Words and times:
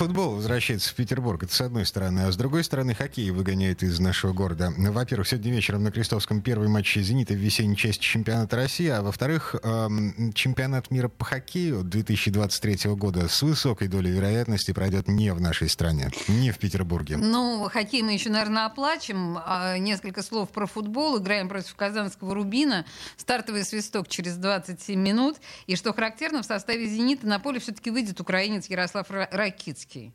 Футбол 0.00 0.36
возвращается 0.36 0.88
в 0.88 0.94
Петербург. 0.94 1.42
Это 1.42 1.54
с 1.54 1.60
одной 1.60 1.84
стороны. 1.84 2.20
А 2.20 2.32
с 2.32 2.36
другой 2.38 2.64
стороны, 2.64 2.94
хоккей 2.94 3.30
выгоняет 3.32 3.82
из 3.82 4.00
нашего 4.00 4.32
города. 4.32 4.72
Во-первых, 4.74 5.28
сегодня 5.28 5.52
вечером 5.52 5.82
на 5.82 5.90
Крестовском 5.90 6.40
первый 6.40 6.68
матч 6.68 6.96
«Зенита» 6.96 7.34
в 7.34 7.36
весенней 7.36 7.76
части 7.76 8.00
чемпионата 8.00 8.56
России. 8.56 8.88
А 8.88 9.02
во-вторых, 9.02 9.56
эм, 9.62 10.32
чемпионат 10.32 10.90
мира 10.90 11.08
по 11.08 11.26
хоккею 11.26 11.82
2023 11.84 12.94
года 12.94 13.28
с 13.28 13.42
высокой 13.42 13.88
долей 13.88 14.10
вероятности 14.10 14.72
пройдет 14.72 15.06
не 15.06 15.34
в 15.34 15.40
нашей 15.42 15.68
стране, 15.68 16.10
не 16.28 16.50
в 16.50 16.56
Петербурге. 16.56 17.18
Ну, 17.18 17.68
хоккей 17.70 18.00
мы 18.00 18.14
еще, 18.14 18.30
наверное, 18.30 18.64
оплачем. 18.64 19.38
А 19.44 19.76
несколько 19.76 20.22
слов 20.22 20.48
про 20.48 20.64
футбол. 20.64 21.18
Играем 21.18 21.50
против 21.50 21.74
Казанского 21.74 22.34
Рубина. 22.34 22.86
Стартовый 23.18 23.64
свисток 23.64 24.08
через 24.08 24.36
27 24.36 24.98
минут. 24.98 25.36
И 25.66 25.76
что 25.76 25.92
характерно, 25.92 26.40
в 26.40 26.46
составе 26.46 26.86
«Зенита» 26.86 27.26
на 27.26 27.38
поле 27.38 27.60
все-таки 27.60 27.90
выйдет 27.90 28.18
украинец 28.18 28.64
Ярослав 28.70 29.06
Ракицкий. 29.10 29.89
Русский. 29.90 30.12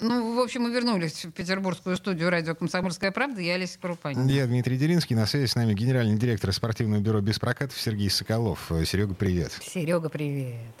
Ну, 0.00 0.36
в 0.36 0.40
общем, 0.40 0.62
мы 0.62 0.70
вернулись 0.70 1.24
в 1.24 1.32
петербургскую 1.32 1.96
студию 1.96 2.30
радио 2.30 2.54
«Комсомольская 2.54 3.10
правда». 3.10 3.40
Я 3.40 3.54
Олеся 3.54 3.80
Крупанин. 3.80 4.26
Я 4.28 4.46
Дмитрий 4.46 4.76
Делинский. 4.76 5.16
На 5.16 5.26
связи 5.26 5.46
с 5.46 5.56
нами 5.56 5.72
генеральный 5.72 6.16
директор 6.16 6.52
спортивного 6.52 7.00
бюро 7.00 7.20
«Без 7.20 7.38
прокатов» 7.38 7.78
Сергей 7.80 8.10
Соколов. 8.10 8.70
Серега, 8.84 9.14
привет. 9.14 9.52
Серега, 9.60 10.08
привет. 10.08 10.74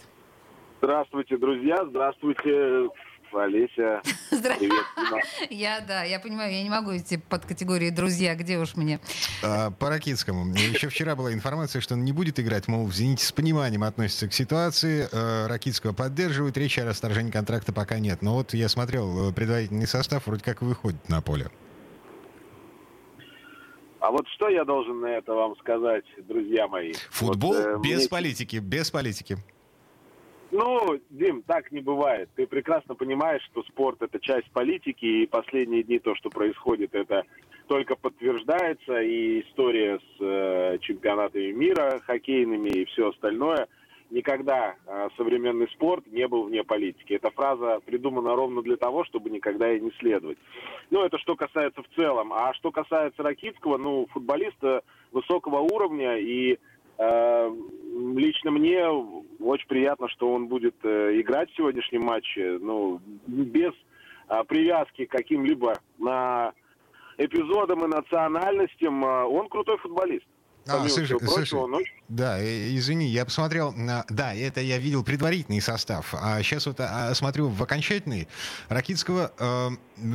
Здравствуйте, 0.80 1.36
друзья. 1.36 1.84
Здравствуйте, 1.88 2.88
Олеся. 3.38 4.02
Привет, 4.30 4.84
я, 5.50 5.80
да, 5.80 6.04
я 6.04 6.20
понимаю, 6.20 6.52
я 6.52 6.62
не 6.62 6.70
могу 6.70 6.96
идти 6.96 7.16
под 7.16 7.44
категорией 7.46 7.90
«друзья», 7.90 8.34
где 8.34 8.58
уж 8.58 8.76
мне. 8.76 9.00
А, 9.42 9.70
по 9.70 9.88
Ракитскому. 9.88 10.52
Еще 10.54 10.88
вчера 10.88 11.16
была 11.16 11.32
информация, 11.32 11.80
что 11.80 11.94
он 11.94 12.04
не 12.04 12.12
будет 12.12 12.38
играть, 12.38 12.68
мол, 12.68 12.86
в 12.86 12.92
«Зените» 12.92 13.24
с 13.24 13.32
пониманием 13.32 13.82
относится 13.82 14.28
к 14.28 14.32
ситуации. 14.32 15.08
А, 15.12 15.48
Ракитского 15.48 15.92
поддерживают, 15.92 16.56
речи 16.56 16.80
о 16.80 16.86
расторжении 16.86 17.30
контракта 17.30 17.72
пока 17.72 17.98
нет. 17.98 18.22
Но 18.22 18.34
вот 18.34 18.54
я 18.54 18.68
смотрел, 18.68 19.30
э, 19.30 19.32
предварительный 19.32 19.86
состав 19.86 20.26
вроде 20.26 20.44
как 20.44 20.62
выходит 20.62 21.08
на 21.08 21.20
поле. 21.20 21.50
А 24.00 24.10
вот 24.10 24.28
что 24.28 24.48
я 24.48 24.64
должен 24.64 25.00
на 25.00 25.06
это 25.06 25.32
вам 25.32 25.56
сказать, 25.58 26.04
друзья 26.28 26.68
мои? 26.68 26.92
Футбол 27.10 27.52
вот, 27.52 27.66
э, 27.66 27.78
без 27.82 27.98
мне... 28.00 28.08
политики, 28.08 28.56
без 28.56 28.90
политики. 28.90 29.38
Ну, 30.58 30.98
Дим, 31.10 31.42
так 31.42 31.70
не 31.70 31.80
бывает. 31.80 32.28
Ты 32.34 32.44
прекрасно 32.48 32.96
понимаешь, 32.96 33.42
что 33.44 33.62
спорт 33.62 34.02
это 34.02 34.18
часть 34.18 34.50
политики, 34.50 35.04
и 35.04 35.26
последние 35.26 35.84
дни 35.84 36.00
то, 36.00 36.16
что 36.16 36.30
происходит, 36.30 36.96
это 36.96 37.22
только 37.68 37.94
подтверждается, 37.94 39.00
и 39.00 39.42
история 39.42 40.00
с 40.00 40.20
э, 40.20 40.78
чемпионатами 40.80 41.52
мира 41.52 42.00
хоккейными 42.04 42.70
и 42.70 42.84
все 42.86 43.10
остальное. 43.10 43.68
Никогда 44.10 44.74
э, 44.84 45.08
современный 45.16 45.68
спорт 45.68 46.04
не 46.08 46.26
был 46.26 46.42
вне 46.42 46.64
политики. 46.64 47.12
Эта 47.12 47.30
фраза 47.30 47.78
придумана 47.86 48.34
ровно 48.34 48.60
для 48.60 48.76
того, 48.76 49.04
чтобы 49.04 49.30
никогда 49.30 49.72
и 49.72 49.78
не 49.78 49.92
следовать. 50.00 50.38
Ну, 50.90 51.04
это 51.04 51.18
что 51.18 51.36
касается 51.36 51.84
в 51.84 51.88
целом. 51.94 52.32
А 52.32 52.52
что 52.54 52.72
касается 52.72 53.22
Ракитского, 53.22 53.76
ну, 53.76 54.08
футболиста 54.10 54.82
высокого 55.12 55.60
уровня 55.60 56.18
и 56.18 56.58
лично 56.98 58.50
мне 58.50 58.84
очень 59.40 59.66
приятно, 59.68 60.08
что 60.08 60.32
он 60.32 60.48
будет 60.48 60.74
э, 60.82 61.20
играть 61.20 61.50
в 61.50 61.56
сегодняшнем 61.56 62.02
матче, 62.02 62.58
ну, 62.60 63.00
без 63.26 63.72
а, 64.28 64.44
привязки 64.44 65.06
к 65.06 65.10
каким-либо 65.10 65.78
на 65.98 66.52
эпизодам 67.16 67.84
и 67.84 67.88
национальностям. 67.88 69.04
А, 69.04 69.26
он 69.26 69.48
крутой 69.48 69.78
футболист. 69.78 70.26
А, 70.66 70.86
слушай, 70.86 71.18
слушай, 71.18 71.54
очень... 71.54 71.86
да, 72.08 72.38
э, 72.38 72.76
извини, 72.76 73.06
я 73.06 73.24
посмотрел, 73.24 73.74
да, 74.10 74.34
это 74.34 74.60
я 74.60 74.76
видел 74.76 75.02
предварительный 75.02 75.62
состав, 75.62 76.12
а 76.12 76.42
сейчас 76.42 76.66
вот 76.66 76.78
а, 76.80 77.14
смотрю 77.14 77.48
в 77.48 77.62
окончательный. 77.62 78.28
Ракитского 78.68 79.32
э, 79.38 79.68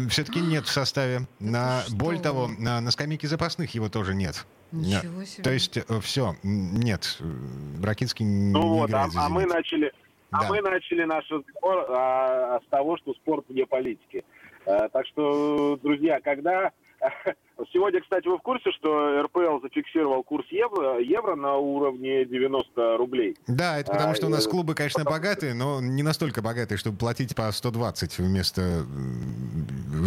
все-таки 0.10 0.42
нет 0.42 0.66
в 0.66 0.72
составе. 0.72 1.22
На, 1.40 1.82
более 1.92 2.22
того, 2.22 2.50
на, 2.60 2.82
на 2.82 2.92
скамейке 2.92 3.28
запасных 3.28 3.74
его 3.74 3.90
тоже 3.90 4.14
нет. 4.14 4.46
Ничего 4.74 5.24
себе. 5.24 5.44
То 5.44 5.52
есть 5.52 5.78
э, 5.78 6.00
все, 6.02 6.36
нет, 6.44 7.18
Бракинский 7.80 8.26
ну 8.26 8.64
не 8.64 8.80
вот, 8.80 8.90
играет 8.90 9.12
а, 9.16 9.26
а 9.26 9.30
мы 9.30 9.46
начали, 9.46 9.94
а 10.32 10.42
да. 10.42 10.48
а 10.48 10.50
мы 10.50 10.62
начали 10.62 11.04
наш 11.04 11.30
разговор 11.30 11.86
а, 11.90 12.60
с 12.66 12.70
того, 12.70 12.98
что 12.98 13.14
спорт 13.14 13.46
вне 13.50 13.66
политики. 13.66 14.24
А, 14.66 14.90
так 14.90 15.06
что, 15.08 15.78
друзья, 15.82 16.20
когда 16.22 16.72
Сегодня, 17.72 18.02
кстати, 18.02 18.28
вы 18.28 18.38
в 18.38 18.42
курсе, 18.42 18.72
что 18.72 19.22
РПЛ 19.24 19.62
зафиксировал 19.62 20.24
курс 20.24 20.46
евро, 20.50 21.00
евро 21.00 21.36
на 21.36 21.56
уровне 21.56 22.26
90 22.26 22.98
рублей? 22.98 23.36
Да, 23.48 23.80
это 23.80 23.92
потому 23.92 24.16
что 24.16 24.28
у 24.28 24.30
нас 24.30 24.48
клубы, 24.48 24.76
конечно, 24.76 25.04
богатые, 25.04 25.54
но 25.54 25.82
не 25.82 26.04
настолько 26.04 26.42
богатые, 26.42 26.78
чтобы 26.78 26.98
платить 26.98 27.36
по 27.36 27.52
120 27.52 28.18
вместо... 28.20 28.86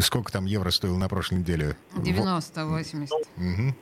Сколько 0.01 0.33
там 0.33 0.47
евро 0.47 0.71
стоило 0.71 0.97
на 0.97 1.09
прошлой 1.09 1.39
неделе? 1.39 1.77
90-80. 1.95 3.09
Угу. 3.37 3.75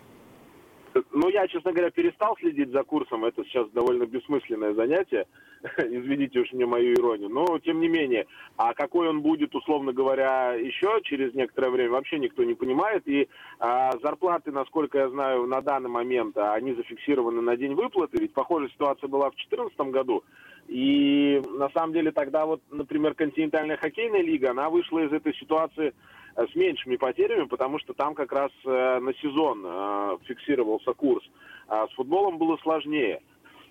Ну, 1.13 1.29
я, 1.29 1.49
честно 1.49 1.73
говоря, 1.73 1.91
перестал 1.91 2.37
следить 2.39 2.71
за 2.71 2.83
курсом. 2.85 3.25
Это 3.25 3.45
сейчас 3.45 3.69
довольно 3.71 4.07
бессмысленное 4.07 4.75
занятие. 4.75 5.27
Извините 5.79 6.41
уж 6.41 6.53
мне 6.53 6.67
мою 6.67 6.95
иронию. 6.95 7.29
Но, 7.29 7.59
тем 7.59 7.81
не 7.81 7.89
менее, 7.89 8.27
а 8.57 8.75
какой 8.75 9.09
он 9.09 9.21
будет, 9.21 9.55
условно 9.55 9.93
говоря, 9.93 10.53
еще 10.55 11.01
через 11.03 11.35
некоторое 11.35 11.71
время, 11.71 11.91
вообще 11.91 12.19
никто 12.19 12.45
не 12.45 12.55
понимает. 12.55 13.07
И 13.09 13.29
а, 13.59 13.93
зарплаты, 14.03 14.53
насколько 14.53 14.99
я 14.99 15.09
знаю, 15.09 15.47
на 15.47 15.61
данный 15.61 15.91
момент, 15.91 16.37
а, 16.37 16.55
они 16.55 16.75
зафиксированы 16.75 17.41
на 17.41 17.57
день 17.57 17.75
выплаты. 17.75 18.19
Ведь 18.21 18.33
похожая 18.33 18.69
ситуация 18.69 19.09
была 19.09 19.31
в 19.31 19.35
2014 19.35 19.79
году. 19.91 20.23
И 20.69 21.43
на 21.59 21.69
самом 21.71 21.93
деле 21.93 22.11
тогда 22.11 22.47
вот, 22.47 22.63
например, 22.71 23.15
континентальная 23.15 23.77
хоккейная 23.77 24.23
лига, 24.23 24.51
она 24.51 24.71
вышла 24.71 25.01
из 25.01 25.13
этой 25.13 25.35
ситуации 25.35 25.93
Э, 26.37 26.47
с 26.51 26.55
меньшими 26.55 26.97
потерями, 26.97 27.45
потому 27.45 27.79
что 27.79 27.95
там 27.95 28.15
как 28.15 28.33
раз 28.33 28.51
э, 28.65 28.99
на 28.99 29.15
сезон 29.15 29.63
э, 29.65 30.17
фиксировался 30.25 30.93
курс. 30.93 31.25
А 31.69 31.87
с 31.87 31.93
футболом 31.93 32.39
было 32.39 32.57
сложнее. 32.59 33.21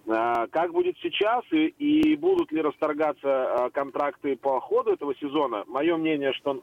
Как 0.06 0.74
будет 0.74 0.98
сейчас 1.02 1.46
и, 1.52 1.68
и 1.68 2.18
будут 2.18 2.52
ли 2.52 2.62
расторгаться 2.62 3.70
контракты 3.74 4.36
по 4.36 4.60
ходу 4.60 4.92
этого 4.92 5.16
сезона? 5.16 5.64
Мое 5.68 5.96
мнение, 5.96 6.34
что 6.34 6.56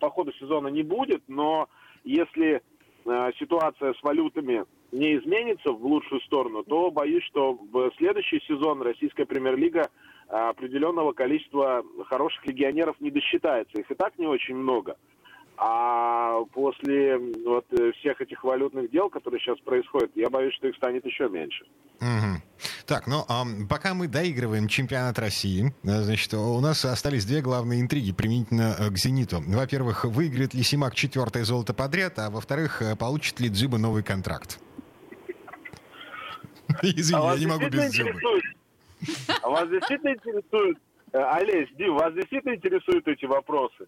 по 0.00 0.10
ходу 0.10 0.32
сезона 0.32 0.66
не 0.66 0.82
будет, 0.82 1.22
но 1.28 1.68
если 2.02 2.62
ситуация 3.38 3.94
с 3.94 4.02
валютами 4.02 4.64
не 4.92 5.16
изменится 5.18 5.72
в 5.72 5.84
лучшую 5.84 6.20
сторону, 6.22 6.62
то 6.64 6.90
боюсь, 6.90 7.24
что 7.24 7.54
в 7.54 7.90
следующий 7.96 8.40
сезон 8.46 8.82
российская 8.82 9.24
премьер-лига 9.24 9.88
определенного 10.28 11.12
количества 11.12 11.82
хороших 12.06 12.46
легионеров 12.46 12.96
не 13.00 13.10
досчитается. 13.10 13.78
Их 13.78 13.90
и 13.90 13.94
так 13.94 14.16
не 14.18 14.26
очень 14.26 14.54
много. 14.54 14.96
А 15.62 16.42
после 16.54 17.18
вот 17.18 17.66
э, 17.78 17.92
всех 17.98 18.18
этих 18.22 18.42
валютных 18.44 18.90
дел, 18.90 19.10
которые 19.10 19.40
сейчас 19.40 19.58
происходят, 19.58 20.10
я 20.14 20.30
боюсь, 20.30 20.54
что 20.54 20.68
их 20.68 20.76
станет 20.76 21.04
еще 21.04 21.28
меньше. 21.28 21.66
Угу. 22.00 22.42
Так, 22.86 23.06
ну, 23.06 23.24
а, 23.28 23.44
пока 23.68 23.92
мы 23.92 24.08
доигрываем 24.08 24.68
чемпионат 24.68 25.18
России, 25.18 25.74
значит, 25.82 26.32
у 26.32 26.60
нас 26.60 26.82
остались 26.86 27.26
две 27.26 27.42
главные 27.42 27.82
интриги 27.82 28.12
применительно 28.12 28.74
э, 28.78 28.88
к 28.88 28.96
«Зениту». 28.96 29.42
Во-первых, 29.46 30.06
выиграет 30.06 30.54
ли 30.54 30.62
«Симак» 30.62 30.94
четвертое 30.94 31.44
золото 31.44 31.74
подряд, 31.74 32.18
а 32.18 32.30
во-вторых, 32.30 32.80
э, 32.80 32.96
получит 32.96 33.38
ли 33.38 33.50
«Дзюба» 33.50 33.76
новый 33.76 34.02
контракт? 34.02 34.58
Извини, 36.82 37.20
а 37.22 37.32
я 37.34 37.38
не 37.40 37.46
могу 37.46 37.68
без 37.68 37.90
«Дзюбы». 37.92 38.20
А 39.42 39.48
вас 39.48 39.68
действительно 39.68 40.10
интересует, 40.12 40.78
Олесь, 41.12 41.68
Дим, 41.76 41.94
вас 41.96 42.12
действительно 42.14 42.54
интересуют 42.54 43.08
эти 43.08 43.24
вопросы? 43.24 43.86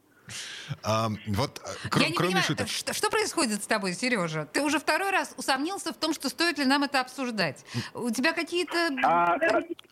А, 0.83 1.09
вот, 1.29 1.61
э, 1.61 1.89
кр- 1.89 2.03
Я 2.03 2.09
не 2.09 2.15
кроме 2.15 2.29
понимаю, 2.31 2.45
шуток. 2.47 2.69
Что, 2.69 2.95
что 2.95 3.11
происходит 3.11 3.63
с 3.63 3.67
тобой, 3.67 3.93
Сережа? 3.93 4.47
Ты 4.53 4.63
уже 4.63 4.79
второй 4.79 5.11
раз 5.11 5.35
усомнился 5.37 5.93
в 5.93 5.97
том, 5.97 6.15
что 6.15 6.29
стоит 6.29 6.59
ли 6.59 6.65
нам 6.65 6.83
это 6.85 7.01
обсуждать. 7.01 7.65
У 7.95 8.11
тебя 8.11 8.33
какие-то... 8.33 8.89
А, 9.05 9.37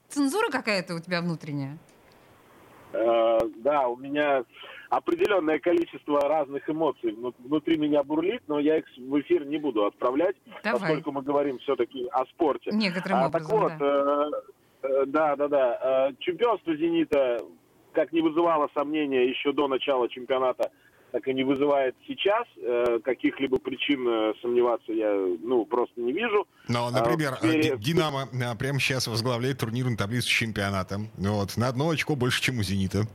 цензура 0.09 0.49
какая-то 0.51 0.95
у 0.95 1.01
тебя 1.01 1.21
внутренняя? 1.21 1.77
Э, 2.93 3.39
да, 3.57 3.89
у 3.89 3.97
меня 3.97 4.45
определенное 4.91 5.61
количество 5.61 6.21
разных 6.21 6.69
эмоций 6.69 7.17
внутри 7.39 7.79
меня 7.79 8.03
бурлит, 8.03 8.43
но 8.49 8.59
я 8.59 8.79
их 8.79 8.85
в 8.99 9.21
эфир 9.21 9.47
не 9.47 9.57
буду 9.57 9.87
отправлять, 9.87 10.37
Давай. 10.63 10.81
поскольку 10.81 11.13
мы 11.13 11.23
говорим 11.23 11.59
все-таки 11.61 12.09
о 12.13 12.27
спорте. 12.27 12.71
Некоторым 12.73 13.19
а, 13.19 13.27
образом, 13.29 13.51
так 13.51 13.61
вот, 13.61 13.73
да. 13.79 14.29
Э, 14.83 15.03
э, 15.03 15.07
да, 15.07 15.37
да, 15.37 15.49
да. 15.49 16.13
Чемпионство 16.19 16.77
«Зенита» 16.77 17.41
как 17.93 18.13
не 18.13 18.21
вызывало 18.21 18.69
сомнения 18.75 19.29
еще 19.29 19.53
до 19.53 19.69
начала 19.69 20.09
чемпионата 20.09 20.71
так 21.13 21.27
и 21.27 21.35
не 21.35 21.45
вызывает 21.45 21.95
сейчас. 22.07 22.47
Э, 22.57 22.99
каких-либо 23.03 23.59
причин 23.59 24.07
э, 24.09 24.33
сомневаться 24.41 24.93
я 24.93 25.13
ну, 25.43 25.65
просто 25.65 26.01
не 26.01 26.13
вижу. 26.13 26.47
Но, 26.69 26.87
А, 26.87 26.91
например, 26.91 27.35
э, 27.43 27.77
«Динамо» 27.79 28.29
э, 28.33 28.57
прямо 28.57 28.79
сейчас 28.79 29.07
возглавляет 29.09 29.59
турнирную 29.59 29.97
таблицу 29.97 30.29
чемпионата. 30.29 31.01
Вот, 31.17 31.57
на 31.57 31.69
одно 31.69 31.91
очко 31.91 32.15
больше, 32.15 32.43
чем 32.43 32.59
у 32.59 32.63
«Зенита». 32.63 33.07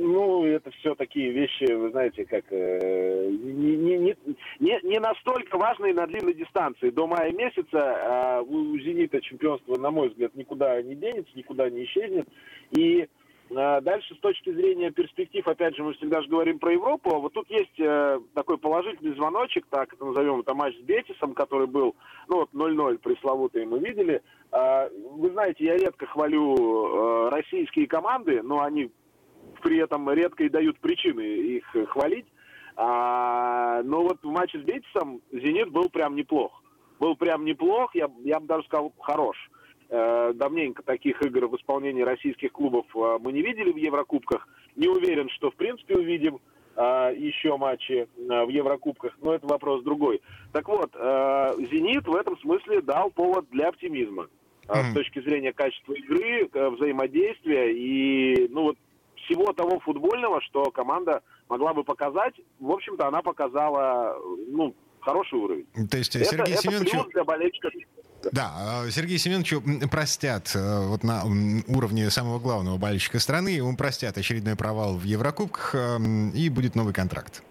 Ну, 0.00 0.44
это 0.44 0.70
все 0.70 0.94
такие 0.94 1.32
вещи, 1.32 1.72
вы 1.72 1.90
знаете, 1.90 2.24
как 2.24 2.44
э, 2.50 3.28
не, 3.30 3.76
не, 3.76 4.16
не, 4.60 4.80
не- 4.84 5.00
настолько 5.00 5.58
важные 5.58 5.92
на 5.92 6.06
длинной 6.06 6.34
дистанции. 6.34 6.90
До 6.90 7.08
мая 7.08 7.32
месяца 7.32 7.78
э, 7.78 8.42
у 8.46 8.78
«Зенита» 8.78 9.20
чемпионство, 9.20 9.76
на 9.76 9.90
мой 9.90 10.10
взгляд, 10.10 10.36
никуда 10.36 10.80
не 10.82 10.94
денется, 10.94 11.32
никуда 11.34 11.68
не 11.68 11.82
исчезнет. 11.84 12.28
И 12.76 13.08
э, 13.50 13.80
дальше, 13.80 14.14
с 14.14 14.18
точки 14.20 14.52
зрения 14.52 14.92
перспектив, 14.92 15.48
опять 15.48 15.74
же, 15.74 15.82
мы 15.82 15.94
всегда 15.94 16.22
же 16.22 16.28
говорим 16.28 16.60
про 16.60 16.72
Европу. 16.72 17.18
Вот 17.18 17.32
тут 17.32 17.50
есть 17.50 17.80
э, 17.80 18.20
такой 18.34 18.56
положительный 18.58 19.16
звоночек, 19.16 19.66
так 19.68 19.92
это 19.92 20.04
назовем, 20.04 20.40
это 20.40 20.54
матч 20.54 20.76
с 20.76 20.82
Бетисом, 20.82 21.34
который 21.34 21.66
был, 21.66 21.96
ну 22.28 22.36
вот 22.36 22.50
0-0 22.52 22.98
пресловутый 22.98 23.66
мы 23.66 23.80
видели. 23.80 24.22
Э, 24.52 24.88
вы 24.90 25.30
знаете, 25.30 25.64
я 25.64 25.76
редко 25.76 26.06
хвалю 26.06 26.54
э, 26.54 27.28
российские 27.30 27.88
команды, 27.88 28.42
но 28.44 28.62
они 28.62 28.92
при 29.60 29.78
этом 29.78 30.10
редко 30.10 30.44
и 30.44 30.48
дают 30.48 30.78
причины 30.78 31.20
их 31.20 31.64
хвалить. 31.88 32.26
А, 32.76 33.82
но 33.82 34.02
вот 34.02 34.18
в 34.22 34.30
матче 34.30 34.60
с 34.60 34.62
Бетисом 34.62 35.20
«Зенит» 35.32 35.70
был 35.70 35.88
прям 35.90 36.14
неплох. 36.14 36.62
Был 37.00 37.16
прям 37.16 37.44
неплох, 37.44 37.94
я, 37.94 38.08
я 38.24 38.38
бы 38.40 38.46
даже 38.46 38.64
сказал, 38.66 38.92
хорош. 39.00 39.36
Э, 39.90 40.32
давненько 40.34 40.82
таких 40.82 41.22
игр 41.22 41.46
в 41.46 41.56
исполнении 41.56 42.02
российских 42.02 42.52
клубов 42.52 42.84
э, 42.94 43.18
мы 43.20 43.32
не 43.32 43.42
видели 43.42 43.72
в 43.72 43.76
Еврокубках. 43.76 44.46
Не 44.76 44.86
уверен, 44.86 45.30
что 45.30 45.50
в 45.50 45.54
принципе 45.54 45.96
увидим 45.96 46.40
э, 46.76 47.14
еще 47.16 47.56
матчи 47.56 48.06
э, 48.06 48.44
в 48.44 48.48
Еврокубках, 48.50 49.16
но 49.22 49.32
это 49.34 49.46
вопрос 49.46 49.82
другой. 49.82 50.20
Так 50.52 50.68
вот, 50.68 50.90
э, 50.94 51.52
«Зенит» 51.70 52.06
в 52.06 52.14
этом 52.14 52.38
смысле 52.38 52.82
дал 52.82 53.10
повод 53.10 53.48
для 53.50 53.68
оптимизма. 53.68 54.28
э, 54.68 54.78
Мгм. 54.78 54.90
С 54.90 54.94
точки 54.94 55.20
зрения 55.20 55.52
качества 55.54 55.94
игры, 55.94 56.48
э, 56.52 56.68
взаимодействия 56.68 57.72
и 57.74 58.46
ну 58.50 58.62
вот 58.64 58.76
всего 59.28 59.52
того 59.52 59.78
футбольного, 59.80 60.40
что 60.42 60.70
команда 60.70 61.22
могла 61.48 61.74
бы 61.74 61.84
показать, 61.84 62.34
в 62.58 62.70
общем-то, 62.70 63.06
она 63.06 63.22
показала, 63.22 64.16
ну, 64.48 64.74
хороший 65.00 65.38
уровень. 65.38 65.66
То 65.88 65.98
есть 65.98 66.16
э, 66.16 66.20
Это, 66.20 66.30
Сергею 66.30 66.54
это 66.54 66.62
Семеновичу... 66.62 66.90
плюс 66.90 67.06
для 67.12 67.24
болельщиков. 67.24 67.72
Да, 68.32 68.82
э, 68.86 68.90
Сергею 68.90 69.18
Семеновичу 69.18 69.60
м, 69.60 69.88
простят 69.88 70.52
э, 70.54 70.86
вот 70.86 71.04
на 71.04 71.22
уровне 71.68 72.10
самого 72.10 72.38
главного 72.38 72.78
болельщика 72.78 73.18
страны, 73.20 73.50
ему 73.50 73.76
простят 73.76 74.18
очередной 74.18 74.56
провал 74.56 74.96
в 74.96 75.04
Еврокубках, 75.04 75.74
э, 75.74 75.98
и 76.34 76.48
будет 76.48 76.74
новый 76.74 76.92
контракт. 76.94 77.42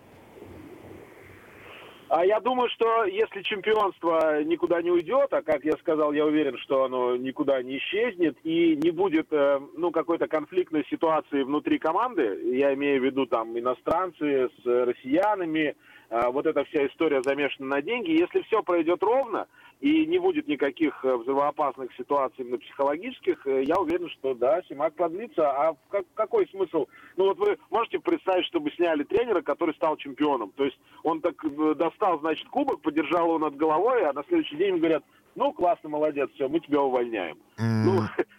А 2.09 2.25
я 2.25 2.39
думаю, 2.39 2.69
что 2.69 3.04
если 3.04 3.42
чемпионство 3.42 4.42
никуда 4.44 4.81
не 4.81 4.92
уйдет, 4.92 5.33
а 5.33 5.42
как 5.42 5.65
я 5.65 5.74
сказал, 5.74 6.13
я 6.13 6.25
уверен, 6.25 6.57
что 6.59 6.86
оно 6.86 7.18
никуда 7.18 7.62
не 7.62 7.80
исчезнет 7.80 8.38
и 8.44 8.77
не 8.77 8.92
будет, 8.92 9.27
э, 9.31 9.59
ну, 9.75 9.92
какой-то 9.92 10.27
конфликтной 10.27 10.86
ситуации 10.89 11.44
внутри 11.44 11.80
команды, 11.80 12.39
я 12.56 12.74
имею 12.75 13.01
в 13.01 13.04
виду 13.04 13.25
там 13.25 13.59
иностранцы 13.59 14.48
с 14.48 14.65
э, 14.65 14.83
россиянами, 14.86 15.75
вот 16.09 16.45
эта 16.45 16.63
вся 16.65 16.88
история 16.88 17.21
замешана 17.21 17.68
на 17.75 17.81
деньги. 17.81 18.12
Если 18.12 18.42
все 18.44 18.63
пройдет 18.63 19.04
ровно 19.04 19.48
и 19.81 20.06
не 20.06 20.18
будет 20.19 20.48
никаких 20.48 21.04
э, 21.04 21.15
взрывоопасных 21.18 21.94
ситуаций 21.95 22.44
именно 22.45 22.57
психологических, 22.57 23.45
э, 23.45 23.63
я 23.63 23.75
уверен, 23.77 24.09
что 24.09 24.33
да, 24.33 24.62
Симак 24.63 24.94
продлится. 24.95 25.50
А 25.51 25.75
как- 25.89 26.06
какой 26.15 26.48
смысл? 26.48 26.88
Ну 27.18 27.25
вот 27.25 27.38
вы 27.38 27.57
можете 27.69 28.00
представить, 28.00 28.45
чтобы 28.48 28.71
сняли 28.71 29.04
тренера, 29.04 29.42
который 29.42 29.75
стал 29.75 29.98
чемпионом. 29.98 30.51
То 30.56 30.63
есть 30.65 30.80
он 31.04 31.21
так 31.21 31.36
э, 31.44 31.75
достал, 31.75 32.19
значит, 32.19 32.48
кубок, 32.50 32.81
подержал 32.81 33.25
его 33.27 33.39
над 33.39 33.56
головой, 33.56 34.03
а 34.06 34.13
на 34.13 34.24
следующий 34.24 34.56
день 34.56 34.69
ему 34.69 34.77
говорят, 34.80 35.03
ну, 35.36 35.53
классно, 35.53 35.89
молодец, 35.89 36.30
все, 36.33 36.48
мы 36.50 36.60
тебя 36.60 36.81
увольняем. 36.81 37.38
М, 37.60 37.86
Ну, 37.86 38.01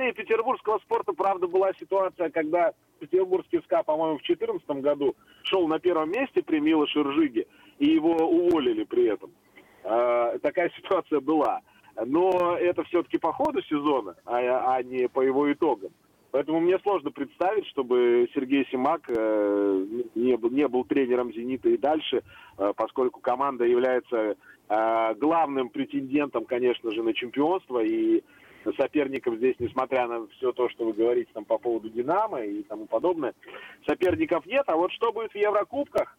истории 0.00 0.12
петербургского 0.12 0.78
спорта, 0.78 1.12
правда, 1.12 1.46
была 1.46 1.72
ситуация, 1.78 2.30
когда 2.30 2.72
петербургский 2.98 3.60
СКА, 3.60 3.82
по-моему, 3.82 4.18
в 4.18 4.22
2014 4.22 4.82
году 4.82 5.14
шел 5.42 5.66
на 5.68 5.78
первом 5.78 6.10
месте 6.10 6.42
при 6.42 6.60
Милоше 6.60 7.02
Ржиге, 7.02 7.46
и 7.78 7.86
его 7.86 8.14
уволили 8.14 8.84
при 8.84 9.06
этом. 9.08 9.30
А, 9.84 10.38
Такая 10.38 10.70
ситуация 10.76 11.20
была. 11.20 11.60
Но 12.06 12.56
это 12.56 12.82
все-таки 12.84 13.18
по 13.18 13.32
ходу 13.32 13.62
сезона, 13.62 14.14
а, 14.24 14.74
а 14.74 14.82
не 14.82 15.08
по 15.08 15.20
его 15.20 15.52
итогам. 15.52 15.90
Поэтому 16.30 16.60
мне 16.60 16.78
сложно 16.78 17.10
представить, 17.10 17.66
чтобы 17.66 18.28
Сергей 18.32 18.64
Симак 18.70 19.02
э, 19.08 19.86
не, 20.14 20.36
был, 20.36 20.50
не 20.50 20.68
был 20.68 20.84
тренером 20.84 21.32
«Зенита» 21.32 21.68
и 21.68 21.76
дальше, 21.76 22.22
э, 22.56 22.72
поскольку 22.76 23.20
команда 23.20 23.64
является 23.64 24.36
э, 24.68 25.14
главным 25.16 25.70
претендентом, 25.70 26.44
конечно 26.44 26.92
же, 26.92 27.02
на 27.02 27.14
чемпионство. 27.14 27.80
И 27.80 28.22
соперников 28.76 29.36
здесь, 29.36 29.56
несмотря 29.58 30.06
на 30.06 30.26
все 30.28 30.52
то, 30.52 30.68
что 30.68 30.84
вы 30.86 30.92
говорите 30.92 31.30
там 31.32 31.44
по 31.44 31.58
поводу 31.58 31.88
«Динамо» 31.90 32.40
и 32.42 32.62
тому 32.64 32.86
подобное, 32.86 33.34
соперников 33.86 34.44
нет. 34.46 34.64
А 34.66 34.76
вот 34.76 34.92
что 34.92 35.12
будет 35.12 35.32
в 35.32 35.36
Еврокубках, 35.36 36.16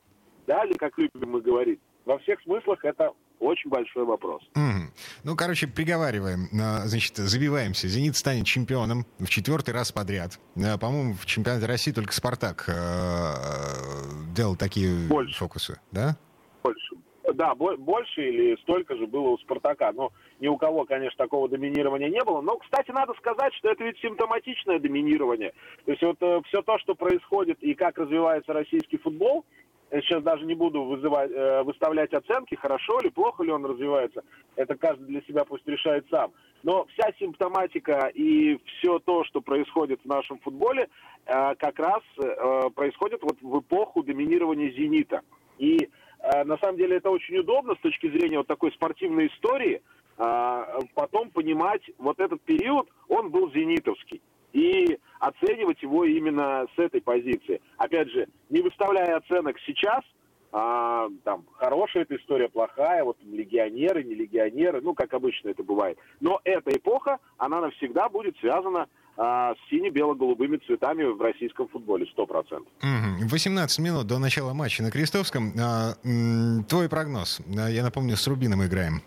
да, 0.47 0.63
или 0.65 0.73
как 0.73 0.97
любим 0.97 1.31
мы 1.31 1.41
говорить, 1.41 1.79
во 2.05 2.17
всех 2.19 2.41
смыслах 2.41 2.83
это 2.83 3.11
очень 3.39 3.69
большой 3.69 4.05
вопрос. 4.05 4.43
Мгм. 4.55 4.91
Ну, 5.23 5.35
короче, 5.35 5.67
приговариваем. 5.67 6.47
А, 6.61 6.85
Значит, 6.85 7.15
забиваемся. 7.17 7.87
«Зенит» 7.87 8.15
станет 8.15 8.45
чемпионом 8.45 9.05
в 9.19 9.27
четвертый 9.29 9.73
раз 9.73 9.91
подряд. 9.91 10.39
А, 10.57 10.77
По-моему, 10.77 11.13
в 11.15 11.25
чемпионате 11.25 11.65
России 11.65 11.91
только 11.91 12.13
«Спартак» 12.13 12.65
э, 12.67 12.73
делал 14.35 14.55
такие 14.55 15.07
Больше. 15.07 15.37
фокусы, 15.37 15.79
да? 15.91 16.17
Больше. 16.63 16.95
Да, 17.33 17.55
бо- 17.55 17.77
больше 17.77 18.21
или 18.21 18.55
столько 18.61 18.95
же 18.95 19.07
было 19.07 19.29
у 19.29 19.37
«Спартака». 19.39 19.91
Но 19.93 20.11
ни 20.41 20.47
у 20.47 20.57
кого, 20.57 20.83
конечно, 20.83 21.17
такого 21.17 21.47
доминирования 21.47 22.09
не 22.09 22.21
было. 22.23 22.41
Но, 22.41 22.57
кстати, 22.57 22.91
надо 22.91 23.13
сказать, 23.13 23.53
что 23.53 23.69
это 23.69 23.83
ведь 23.85 23.99
симптоматичное 23.99 24.79
доминирование. 24.79 25.53
То 25.85 25.91
есть 25.91 26.03
вот 26.03 26.17
все 26.47 26.61
то, 26.63 26.77
что 26.79 26.95
происходит 26.95 27.61
и 27.61 27.73
как 27.75 27.97
развивается 27.97 28.51
российский 28.51 28.97
футбол, 28.97 29.45
сейчас 29.99 30.23
даже 30.23 30.45
не 30.45 30.55
буду 30.55 30.83
вызывать, 30.83 31.31
э, 31.31 31.63
выставлять 31.63 32.13
оценки, 32.13 32.55
хорошо 32.55 32.99
ли, 33.01 33.09
плохо 33.09 33.43
ли 33.43 33.51
он 33.51 33.65
развивается. 33.65 34.23
Это 34.55 34.75
каждый 34.75 35.05
для 35.05 35.21
себя 35.21 35.43
пусть 35.43 35.67
решает 35.67 36.05
сам. 36.09 36.31
Но 36.63 36.85
вся 36.93 37.11
симптоматика 37.19 38.09
и 38.13 38.57
все 38.65 38.99
то, 38.99 39.23
что 39.25 39.41
происходит 39.41 39.99
в 40.03 40.07
нашем 40.07 40.39
футболе, 40.39 40.87
э, 41.25 41.55
как 41.55 41.77
раз 41.79 42.01
э, 42.17 42.69
происходит 42.73 43.21
вот 43.21 43.37
в 43.41 43.59
эпоху 43.59 44.03
доминирования 44.03 44.71
«Зенита». 44.71 45.21
И 45.57 45.89
э, 46.19 46.43
на 46.45 46.57
самом 46.57 46.77
деле 46.77 46.97
это 46.97 47.09
очень 47.09 47.37
удобно 47.37 47.75
с 47.75 47.79
точки 47.79 48.09
зрения 48.09 48.37
вот 48.37 48.47
такой 48.47 48.71
спортивной 48.71 49.27
истории. 49.27 49.81
А, 50.17 50.79
потом 50.93 51.29
понимать, 51.31 51.81
вот 51.97 52.19
этот 52.19 52.41
период, 52.41 52.89
он 53.07 53.29
был 53.29 53.51
зенитовский. 53.51 54.21
И 54.53 54.97
оценивать 55.19 55.81
его 55.81 56.03
именно 56.03 56.65
с 56.75 56.79
этой 56.79 57.01
позиции. 57.01 57.61
Опять 57.77 58.09
же, 58.09 58.27
не 58.49 58.61
выставляя 58.61 59.17
оценок 59.17 59.57
сейчас, 59.65 60.03
а, 60.51 61.07
там, 61.23 61.45
хорошая 61.53 62.03
эта 62.03 62.17
история, 62.17 62.49
плохая, 62.49 63.03
вот 63.03 63.17
легионеры, 63.23 64.03
не 64.03 64.15
легионеры, 64.15 64.81
ну, 64.81 64.93
как 64.93 65.13
обычно 65.13 65.49
это 65.49 65.63
бывает. 65.63 65.97
Но 66.19 66.41
эта 66.43 66.71
эпоха, 66.71 67.19
она 67.37 67.61
навсегда 67.61 68.09
будет 68.09 68.37
связана 68.39 68.87
а, 69.15 69.53
с 69.53 69.69
сине-бело-голубыми 69.69 70.57
цветами 70.57 71.03
в 71.03 71.21
российском 71.21 71.67
футболе, 71.69 72.05
сто 72.07 72.25
процентов. 72.25 72.67
Мгм. 72.81 73.27
18 73.27 73.79
минут 73.79 74.07
до 74.07 74.19
начала 74.19 74.53
матча 74.53 74.83
на 74.83 74.91
Крестовском. 74.91 75.53
А, 75.57 75.93
Твой 76.67 76.89
прогноз. 76.89 77.39
Я 77.47 77.83
напомню, 77.83 78.17
с 78.17 78.27
Рубином 78.27 78.65
играем. 78.65 79.01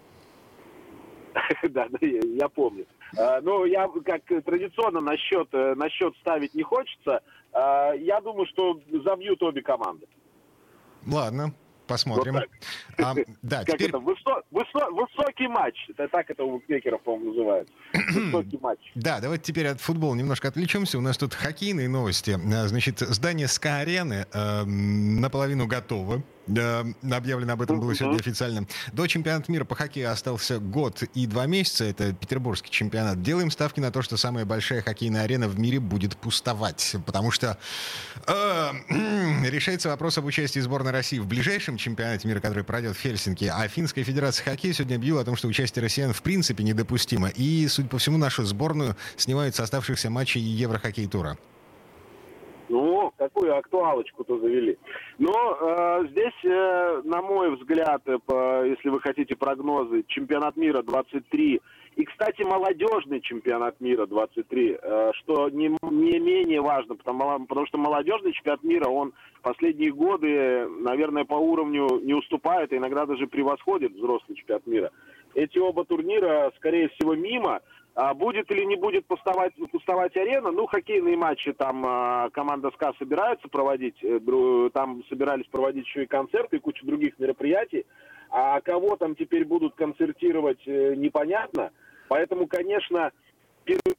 Да, 1.71 1.87
да, 1.91 1.99
я, 2.07 2.49
помню. 2.49 2.87
А, 3.19 3.41
Ну, 3.41 3.65
я 3.65 3.89
как 4.05 4.23
традиционно 4.45 5.01
на 5.01 5.17
счет, 5.17 5.49
э, 5.53 5.75
на 5.75 5.89
счет 5.91 6.15
ставить 6.21 6.55
не 6.55 6.63
хочется. 6.63 7.21
А, 7.53 7.93
Я 7.93 8.21
думаю, 8.21 8.47
что 8.47 8.81
забьют 9.05 9.43
обе 9.43 9.63
команды. 9.63 10.07
Ладно, 11.07 11.53
посмотрим. 11.87 12.35
Вот 12.35 12.45
А, 12.99 13.15
да, 13.43 13.59
Как 13.65 13.75
теперь... 13.77 13.89
это? 13.91 13.99
Высо- 13.99 14.43
высо- 14.51 14.91
высокий 14.91 15.49
матч. 15.49 15.75
Это 15.91 16.09
так 16.09 16.31
это 16.31 16.45
у 16.45 16.53
букмекеров, 16.53 17.03
по-моему, 17.03 17.31
называется. 17.33 17.73
Высокий 18.15 18.59
матч. 18.63 18.79
Да, 18.95 19.21
давайте 19.21 19.45
теперь 19.45 19.67
от 19.69 19.81
футбола 19.81 20.15
немножко 20.15 20.49
отвлечемся. 20.49 20.97
У 20.99 21.03
нас 21.03 21.19
тут 21.19 21.35
хоккейные 21.35 21.89
новости. 21.89 22.33
А, 22.33 22.69
Значит, 22.69 23.01
здание 23.01 23.49
СКА-арены 23.49 24.27
э, 24.33 24.65
наполовину 24.65 25.67
готово. 25.67 26.23
Э, 26.47 26.85
объявлено 27.11 27.55
об 27.55 27.63
этом 27.63 27.81
было 27.81 27.95
сегодня 27.95 28.19
официально. 28.19 28.67
До 28.93 29.07
чемпионата 29.07 29.51
мира 29.51 29.65
по 29.65 29.75
хоккею 29.75 30.11
остался 30.11 30.59
год 30.59 31.03
и 31.15 31.27
два 31.27 31.47
месяца. 31.47 31.85
Это 31.85 32.13
петербургский 32.13 32.71
чемпионат. 32.71 33.23
Делаем 33.23 33.51
ставки 33.51 33.81
на 33.81 33.91
то, 33.91 34.03
что 34.03 34.17
самая 34.17 34.45
большая 34.45 34.83
хоккейная 34.83 35.23
арена 35.23 35.49
в 35.49 35.59
мире 35.59 35.81
будет 35.81 36.17
пустовать. 36.17 36.97
Потому 37.07 37.31
что 37.31 37.59
э, 38.27 38.71
решается 39.49 39.89
вопрос 39.89 40.19
об 40.19 40.27
участии 40.27 40.61
сборной 40.61 40.93
России 40.93 41.19
в 41.19 41.27
ближайшем 41.27 41.77
чемпионате 41.77 42.29
мира, 42.29 42.41
который 42.41 42.65
пройдет 42.65 42.97
в 42.97 43.01
Хельсинки. 43.01 43.45
А 43.45 43.67
Финская 43.69 44.05
Федерация 44.05 44.45
хоккея 44.45 44.73
сегодня 44.73 44.97
объявила 44.97 45.23
о 45.23 45.25
том, 45.25 45.37
что 45.37 45.49
участие 45.49 45.83
россиян 45.83 46.13
в 46.13 46.23
принципе 46.23 46.63
недопустимо. 46.65 47.29
И, 47.29 47.67
судя 47.69 47.89
по 47.89 47.99
всему, 47.99 48.19
нашу 48.19 48.45
сборную 48.45 48.97
снимают 49.17 49.55
с 49.55 49.61
оставшихся 49.61 50.11
матчей 50.11 50.41
Еврохоккей 50.41 51.07
новую 53.35 53.57
актуалочку-то 53.57 54.39
завели. 54.39 54.79
Но 55.19 55.33
э, 55.33 56.07
здесь, 56.11 56.45
э, 56.45 57.03
на 57.05 57.23
мой 57.23 57.55
взгляд, 57.57 58.03
э, 58.07 58.19
по, 58.25 58.65
если 58.65 58.89
вы 58.89 59.01
хотите 59.01 59.37
прогнозы, 59.37 60.05
чемпионат 60.09 60.57
мира 60.57 60.83
23 60.83 61.61
и, 61.97 62.05
кстати, 62.05 62.43
молодежный 62.43 63.21
чемпионат 63.21 63.81
мира 63.81 64.07
23, 64.07 64.79
э, 64.83 65.11
что 65.15 65.49
не, 65.51 65.69
не 65.91 66.19
менее 66.19 66.61
важно, 66.61 66.97
потому, 66.97 67.47
потому 67.47 67.67
что 67.69 67.79
молодежный 67.79 68.33
чемпионат 68.33 68.65
мира, 68.65 68.89
он 68.89 69.13
последние 69.43 69.93
годы, 69.93 70.67
наверное, 70.81 71.25
по 71.25 71.35
уровню 71.35 72.01
не 72.03 72.15
уступает, 72.15 72.73
а 72.73 72.77
иногда 72.77 73.07
даже 73.07 73.29
превосходит 73.29 73.93
взрослый 73.93 74.37
чемпионат 74.37 74.67
мира. 74.67 74.91
Эти 75.35 75.59
оба 75.59 75.85
турнира, 75.85 76.53
скорее 76.57 76.89
всего, 76.89 77.15
мимо. 77.15 77.61
А 77.95 78.13
будет 78.13 78.51
или 78.51 78.65
не 78.65 78.75
будет 78.75 79.07
пустовать, 79.07 79.53
пустовать 79.71 80.17
арена? 80.17 80.51
Ну, 80.51 80.67
хоккейные 80.67 81.17
матчи 81.17 81.53
там 81.53 81.85
а, 81.87 82.29
команда 82.31 82.73
СКА 82.73 82.93
собирается 82.99 83.47
проводить, 83.47 84.03
э, 84.03 84.19
там 84.73 85.05
собирались 85.09 85.47
проводить 85.47 85.87
еще 85.87 86.03
и 86.03 86.09
концерты, 86.09 86.57
и 86.57 86.61
кучу 86.61 86.85
других 86.85 87.17
мероприятий. 87.21 87.87
А 88.31 88.61
кого 88.63 88.97
там 88.97 89.15
теперь 89.15 89.45
будут 89.45 89.77
концертировать, 89.77 90.59
э, 90.67 90.95
непонятно. 90.97 91.71
Поэтому, 92.09 92.49
конечно, 92.49 93.13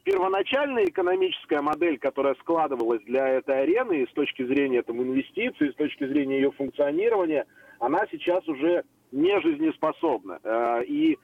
первоначальная 0.04 0.86
экономическая 0.86 1.62
модель, 1.62 1.98
которая 1.98 2.36
складывалась 2.36 3.02
для 3.04 3.26
этой 3.30 3.64
арены 3.64 4.06
с 4.10 4.14
точки 4.14 4.46
зрения 4.46 4.82
там, 4.82 5.02
инвестиций, 5.02 5.72
с 5.72 5.76
точки 5.76 6.06
зрения 6.06 6.42
ее 6.42 6.52
функционирования, 6.52 7.46
она 7.80 8.02
сейчас 8.12 8.46
уже 8.50 8.84
не 9.14 9.40
жизнеспособна. 9.40 10.40
Э, 10.44 10.84
и 10.84 11.18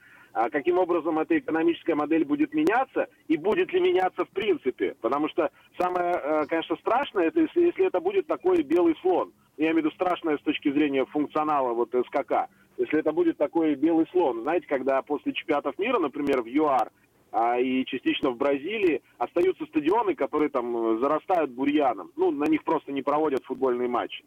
каким 0.50 0.78
образом 0.78 1.18
эта 1.18 1.38
экономическая 1.38 1.94
модель 1.94 2.24
будет 2.24 2.54
меняться 2.54 3.08
и 3.28 3.36
будет 3.36 3.72
ли 3.72 3.80
меняться 3.80 4.24
в 4.24 4.30
принципе. 4.30 4.96
Потому 5.00 5.28
что 5.28 5.50
самое, 5.78 6.14
э, 6.14 6.46
конечно, 6.46 6.76
страшное, 6.76 7.26
это 7.26 7.40
если, 7.40 7.60
если 7.66 7.86
это 7.86 8.00
будет 8.00 8.26
такой 8.26 8.62
белый 8.62 8.96
слон. 9.02 9.32
Я 9.56 9.66
имею 9.66 9.74
в 9.74 9.78
виду 9.78 9.90
страшное 9.92 10.38
с 10.38 10.42
точки 10.42 10.72
зрения 10.72 11.04
функционала 11.04 11.74
вот 11.74 11.90
СКК. 11.90 12.48
Если 12.78 12.98
это 12.98 13.12
будет 13.12 13.36
такой 13.36 13.74
белый 13.74 14.06
слон. 14.10 14.42
Знаете, 14.42 14.66
когда 14.66 15.02
после 15.02 15.32
чемпионатов 15.32 15.78
мира, 15.78 15.98
например, 15.98 16.42
в 16.42 16.46
ЮАР, 16.46 16.90
а, 17.32 17.58
и 17.58 17.84
частично 17.86 18.30
в 18.30 18.36
Бразилии 18.36 19.02
остаются 19.18 19.64
стадионы, 19.66 20.14
которые 20.14 20.50
там 20.50 21.00
зарастают 21.00 21.50
бурьяном. 21.50 22.12
Ну, 22.16 22.30
на 22.30 22.44
них 22.44 22.62
просто 22.62 22.92
не 22.92 23.02
проводят 23.02 23.44
футбольные 23.44 23.88
матчи. 23.88 24.22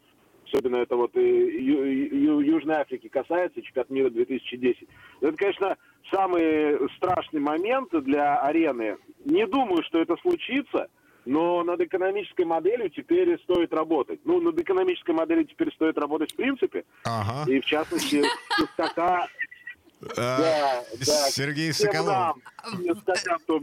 Особенно 0.55 0.77
это 0.77 0.95
вот 0.95 1.15
и 1.17 1.19
Ю, 1.19 1.83
Ю, 1.83 2.39
Южной 2.39 2.77
Африки 2.77 3.09
касается, 3.09 3.61
чемпионат 3.61 3.89
мира 3.89 4.09
2010. 4.09 4.87
Это, 5.21 5.35
конечно, 5.35 5.77
самый 6.11 6.77
страшный 6.95 7.41
момент 7.41 7.89
для 7.91 8.37
арены. 8.39 8.97
Не 9.25 9.45
думаю, 9.47 9.83
что 9.83 9.99
это 9.99 10.15
случится, 10.21 10.87
но 11.25 11.63
над 11.63 11.81
экономической 11.81 12.45
моделью 12.45 12.89
теперь 12.89 13.37
стоит 13.43 13.73
работать. 13.73 14.21
Ну, 14.23 14.39
над 14.39 14.57
экономической 14.57 15.11
моделью 15.11 15.45
теперь 15.45 15.73
стоит 15.73 15.97
работать 15.97 16.31
в 16.31 16.35
принципе. 16.35 16.85
Ага. 17.03 17.51
И 17.51 17.59
в 17.59 17.65
частности, 17.65 18.23
СКК 18.57 18.95
да, 20.15 20.83
да. 21.05 21.29
Сергей 21.31 21.73
Соколов. 21.73 22.37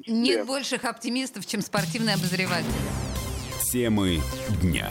Нет 0.07 0.47
больших 0.47 0.85
оптимистов, 0.85 1.47
чем 1.47 1.63
спортивный 1.63 2.15
обозреватель. 2.15 2.67
Темы 3.73 4.21
дня. 4.61 4.91